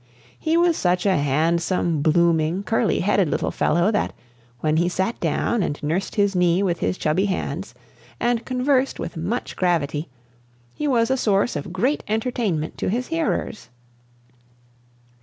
[0.39, 4.13] He was such a handsome, blooming, curly headed little fellow, that,
[4.59, 7.75] when he sat down and nursed his knee with his chubby hands,
[8.19, 10.09] and conversed with much gravity,
[10.73, 13.69] he was a source of great entertainment to his hearers.